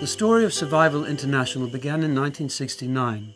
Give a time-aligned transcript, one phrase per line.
[0.00, 3.34] The story of Survival International began in 1969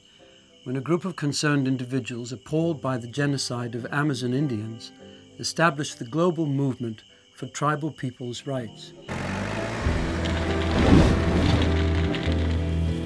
[0.63, 4.91] when a group of concerned individuals appalled by the genocide of Amazon Indians
[5.39, 7.03] established the global movement
[7.35, 8.95] for tribal peoples' rights.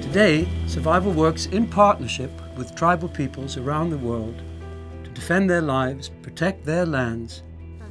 [0.03, 4.41] Today, Survival works in partnership with tribal peoples around the world
[5.03, 7.43] to defend their lives, protect their lands,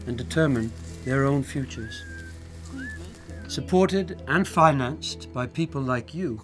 [0.07, 0.73] and determine
[1.05, 2.03] their own futures.
[3.49, 6.43] Supported and financed by people like you,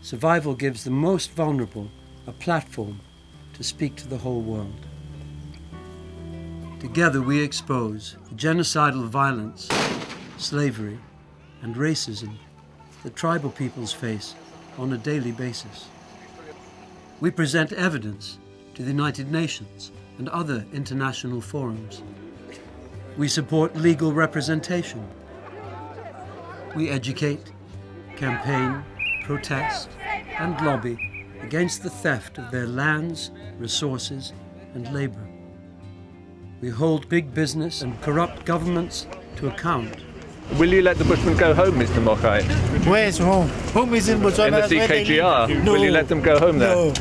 [0.00, 1.90] Survival gives the most vulnerable
[2.26, 3.00] a platform
[3.52, 4.86] to speak to the whole world.
[6.80, 9.68] Together we expose the genocidal violence,
[10.38, 10.98] slavery,
[11.60, 12.34] and racism
[13.02, 14.34] that tribal peoples face
[14.78, 15.88] on a daily basis.
[17.20, 18.38] We present evidence
[18.74, 22.02] to the United Nations and other international forums.
[23.18, 25.06] We support legal representation.
[26.74, 27.52] We educate,
[28.16, 28.82] campaign,
[29.24, 29.90] protest,
[30.38, 30.96] and lobby
[31.42, 34.32] against the theft of their lands, resources,
[34.74, 35.28] and labor.
[36.60, 39.06] We hold big business and corrupt governments
[39.36, 39.96] to account.
[40.58, 42.02] Will you let the Bushmen go home, Mr.
[42.02, 42.42] Mogae?
[42.86, 43.48] Where's home?
[43.74, 44.46] Home is in Botswana.
[44.46, 45.64] In the that's CKGR?
[45.64, 45.72] No.
[45.72, 46.74] Will you let them go home there?
[46.74, 46.92] No.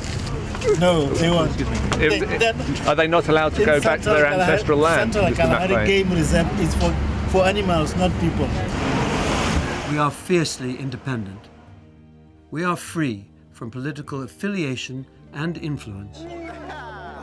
[0.79, 1.59] No, they won't.
[1.59, 4.77] If- They- they're- they not allowed to in go back to their Central Kalahari- ancestral
[4.79, 5.13] land?
[5.13, 6.93] Central Kalahari Game Reserve is for,
[7.29, 8.47] for animals, not people.
[9.91, 11.49] We are fiercely independent.
[12.49, 16.19] We are free from political affiliation and influence.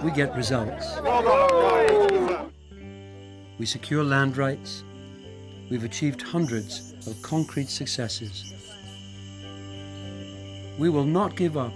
[0.05, 0.87] We get results.
[3.59, 4.85] We secure land rights.
[5.71, 8.53] We've achieved hundreds of concrete successes.
[10.79, 11.73] We will not give up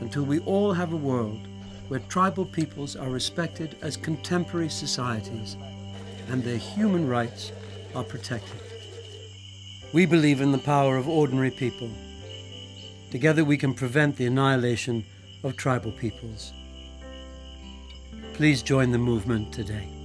[0.00, 1.46] until we all have a world
[1.88, 5.58] where tribal peoples are respected as contemporary societies
[6.30, 7.52] and their human rights
[7.94, 8.62] are protected.
[9.92, 11.90] We believe in the power of ordinary people.
[13.10, 15.04] Together we can prevent the annihilation
[15.42, 16.52] of tribal peoples.
[18.34, 19.95] Please join the movement today.